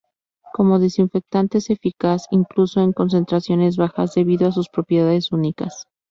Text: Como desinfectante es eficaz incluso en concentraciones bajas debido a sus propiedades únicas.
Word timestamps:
Como 0.51 0.79
desinfectante 0.79 1.59
es 1.59 1.69
eficaz 1.69 2.25
incluso 2.31 2.81
en 2.81 2.91
concentraciones 2.91 3.77
bajas 3.77 4.15
debido 4.15 4.47
a 4.47 4.51
sus 4.51 4.67
propiedades 4.67 5.31
únicas. 5.31 5.85